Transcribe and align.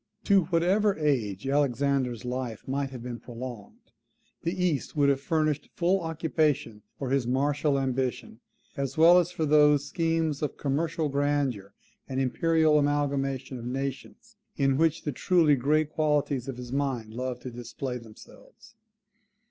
To 0.23 0.45
whatever 0.45 0.97
age 0.97 1.47
Alexander's 1.47 2.25
life 2.25 2.67
might 2.67 2.89
have 2.89 3.03
been 3.03 3.19
prolonged, 3.19 3.91
the 4.41 4.51
East 4.65 4.95
would 4.95 5.09
have 5.09 5.21
furnished 5.21 5.69
full 5.75 5.99
occupation 6.01 6.81
for 6.97 7.11
his 7.11 7.27
martial 7.27 7.77
ambition, 7.77 8.39
as 8.75 8.97
well 8.97 9.19
as 9.19 9.29
for 9.31 9.45
those 9.45 9.85
schemes 9.85 10.41
of 10.41 10.57
commercial 10.57 11.07
grandeur 11.07 11.75
and 12.09 12.19
imperial 12.19 12.79
amalgamation 12.79 13.59
of 13.59 13.65
nations, 13.67 14.37
in 14.57 14.75
which 14.75 15.03
the 15.03 15.11
truly 15.11 15.55
great 15.55 15.91
qualities 15.91 16.47
of 16.47 16.57
his 16.57 16.71
mind 16.73 17.13
loved 17.13 17.43
to 17.43 17.51
display 17.51 17.99
themselves. 17.99 18.73